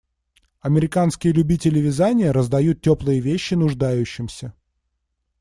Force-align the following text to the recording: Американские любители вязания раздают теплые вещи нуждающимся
Американские 0.61 1.31
любители 1.31 1.77
вязания 1.79 2.33
раздают 2.33 2.81
теплые 2.81 3.19
вещи 3.19 3.53
нуждающимся 3.53 4.51